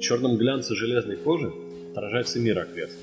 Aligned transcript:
В 0.00 0.02
черном 0.02 0.38
глянце 0.38 0.74
железной 0.74 1.16
кожи 1.16 1.52
отражается 1.92 2.40
мир 2.40 2.58
окрест. 2.58 2.96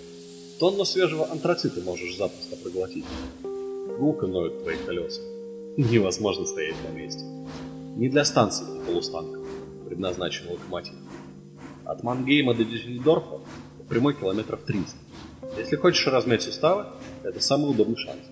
Тонну 0.59 0.83
свежего 0.83 1.29
антрацита 1.29 1.79
можешь 1.81 2.17
запросто 2.17 2.55
проглотить. 2.55 3.05
Гулко 3.99 4.25
ноют 4.25 4.63
твои 4.63 4.77
колеса. 4.83 5.21
Невозможно 5.77 6.47
стоять 6.47 6.73
на 6.89 6.97
месте. 6.97 7.21
Не 7.97 8.09
для 8.09 8.25
станции 8.25 8.65
и 8.65 8.83
полустанка, 8.83 9.39
предназначен 9.87 10.49
локомотив. 10.49 10.95
От 11.85 12.01
Мангейма 12.01 12.55
до 12.55 12.65
Дюссельдорфа 12.65 13.41
прямой 13.87 14.15
километров 14.15 14.61
300. 14.65 14.97
Если 15.55 15.75
хочешь 15.75 16.07
размять 16.07 16.41
суставы, 16.41 16.87
это 17.21 17.39
самый 17.39 17.69
удобный 17.69 17.97
шанс. 17.97 18.23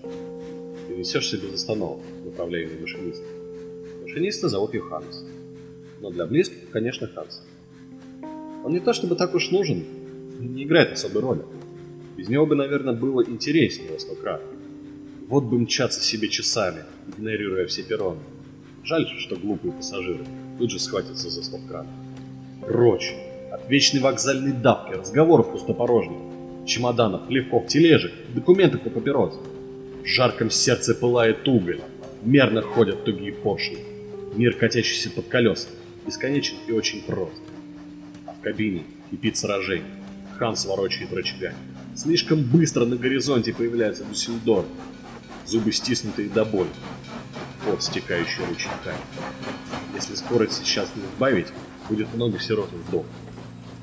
Ты 0.88 0.96
несешься 0.96 1.36
без 1.36 1.54
остановок, 1.54 2.00
направляемый 2.24 2.80
машинистом. 2.80 3.28
Машиниста 4.02 4.48
зовут 4.48 4.74
Йоханнес. 4.74 5.24
Но 6.00 6.10
для 6.10 6.26
близких, 6.26 6.68
конечно, 6.72 7.06
Ханс. 7.06 7.42
Он 8.66 8.72
не 8.72 8.80
то 8.80 8.92
чтобы 8.92 9.14
так 9.14 9.32
уж 9.36 9.52
нужен, 9.52 9.84
не 10.40 10.64
играет 10.64 10.90
особой 10.90 11.22
роли. 11.22 11.42
Без 12.16 12.28
него 12.28 12.46
бы, 12.46 12.56
наверное, 12.56 12.94
было 12.94 13.22
интереснее 13.22 13.92
во 13.92 13.98
сто 14.00 14.16
крат. 14.16 14.42
Вот 15.28 15.44
бы 15.44 15.56
мчаться 15.56 16.02
себе 16.02 16.26
часами, 16.26 16.82
игнорируя 17.06 17.68
все 17.68 17.84
перроны. 17.84 18.18
Жаль, 18.82 19.06
что 19.20 19.36
глупые 19.36 19.72
пассажиры 19.72 20.24
тут 20.58 20.72
же 20.72 20.80
схватятся 20.80 21.30
за 21.30 21.44
стоп-кран. 21.44 21.86
Прочь! 22.60 23.14
От 23.52 23.70
вечной 23.70 24.00
вокзальной 24.00 24.50
давки, 24.50 24.94
разговоров 24.94 25.52
пустопорожних, 25.52 26.18
чемоданов, 26.66 27.28
плевков, 27.28 27.68
тележек, 27.68 28.10
документов 28.34 28.84
и 28.84 28.90
папирос. 28.90 29.38
В 30.02 30.06
жарком 30.06 30.50
сердце 30.50 30.96
пылает 30.96 31.46
уголь, 31.46 31.82
мерно 32.24 32.62
ходят 32.62 33.04
тугие 33.04 33.32
поршни. 33.32 33.78
Мир, 34.34 34.56
катящийся 34.56 35.12
под 35.12 35.28
колеса, 35.28 35.68
бесконечен 36.04 36.56
и 36.66 36.72
очень 36.72 37.02
прост. 37.02 37.40
В 38.46 38.48
кабине 38.48 38.84
кипит 39.10 39.36
сражение. 39.36 39.90
Ханс 40.38 40.66
ворочает 40.66 41.12
рычагами. 41.12 41.56
Слишком 41.96 42.44
быстро 42.44 42.84
на 42.84 42.94
горизонте 42.94 43.52
появляется 43.52 44.04
Дюссельдорф. 44.04 44.66
Зубы 45.44 45.72
стиснутые 45.72 46.28
до 46.28 46.44
боли. 46.44 46.68
Пот, 47.64 47.82
стекающий 47.82 48.44
ручейками. 48.48 49.00
Если 49.96 50.14
скорость 50.14 50.64
сейчас 50.64 50.88
не 50.94 51.02
сбавить, 51.16 51.48
будет 51.88 52.14
много 52.14 52.38
сиротных 52.38 52.82
вдох. 52.82 53.04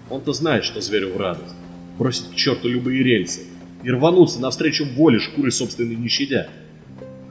Он-то 0.09 0.31
знает, 0.31 0.63
что 0.63 0.79
зверю 0.79 1.13
в 1.13 1.17
радость. 1.17 1.55
Бросить 1.99 2.31
к 2.31 2.35
черту 2.35 2.69
любые 2.69 3.03
рельсы 3.03 3.41
и 3.83 3.91
рвануться 3.91 4.39
навстречу 4.39 4.85
воле 4.85 5.19
шкуры 5.19 5.51
собственной 5.51 5.97
не 5.97 6.07
щадя. 6.07 6.47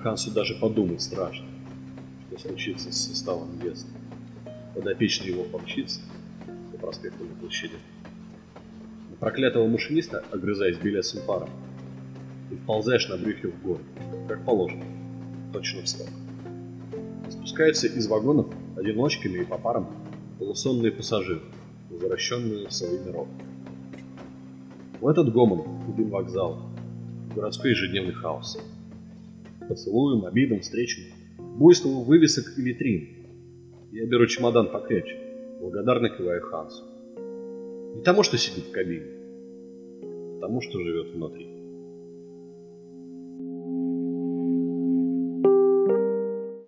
Хансу 0.03 0.31
даже 0.33 0.55
подумать 0.57 1.01
страшно, 1.01 1.47
что 2.29 2.47
случится 2.47 2.93
с 2.93 3.07
составом 3.07 3.59
веса. 3.59 3.87
Подопечный 4.75 5.29
его 5.29 5.45
помчится 5.45 6.01
по 6.83 6.89
проспекту 6.89 7.25
на 7.25 7.35
площади 7.37 7.77
проклятого 9.21 9.69
машиниста, 9.69 10.25
огрызаясь 10.33 10.79
белесым 10.79 11.25
паром, 11.25 11.49
и 12.51 12.57
вползаешь 12.57 13.09
на 13.09 13.17
брюхе 13.17 13.49
в 13.49 13.63
горы, 13.63 13.85
как 14.29 14.45
положено, 14.45 14.85
точно 15.53 15.83
в 15.83 15.89
сток. 15.89 16.09
Спускаются 17.31 17.87
из 17.87 18.09
вагонов 18.09 18.49
одиночками 18.77 19.43
и 19.43 19.45
по 19.45 19.59
парам 19.59 19.95
полусонные 20.41 20.91
пассажиры, 20.91 21.43
возвращенные 21.89 22.67
в 22.67 22.73
свой 22.73 22.99
мирок. 22.99 23.29
В 25.01 25.07
этот 25.07 25.33
гомон, 25.33 25.63
глубин 25.85 26.11
вокзала, 26.11 26.61
городской 27.33 27.71
ежедневный 27.71 28.15
хаос. 28.15 28.59
Поцелуем, 29.69 30.27
обидам, 30.27 30.61
встречам, 30.61 31.05
буйство 31.39 31.91
вывесок 31.91 32.59
и 32.59 32.63
витрин. 32.63 33.09
Я 33.93 34.05
беру 34.07 34.27
чемодан 34.27 34.69
покрепче, 34.69 35.32
благодарно 35.63 36.09
киваю 36.09 36.43
Хансу. 36.43 36.85
Не 37.95 38.03
тому, 38.03 38.25
что 38.25 38.37
сидит 38.37 38.65
в 38.65 38.73
кабине, 38.73 39.07
а 40.37 40.41
тому, 40.41 40.61
что 40.61 40.81
живет 40.81 41.15
внутри. 41.15 41.62